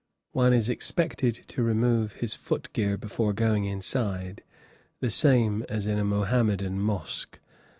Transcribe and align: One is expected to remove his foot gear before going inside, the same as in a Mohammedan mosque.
One 0.31 0.51
is 0.51 0.67
expected 0.67 1.35
to 1.49 1.61
remove 1.61 2.13
his 2.13 2.33
foot 2.33 2.73
gear 2.73 2.97
before 2.97 3.33
going 3.33 3.65
inside, 3.65 4.41
the 4.99 5.11
same 5.11 5.63
as 5.69 5.85
in 5.85 5.99
a 5.99 6.03
Mohammedan 6.03 6.79
mosque. 6.79 7.39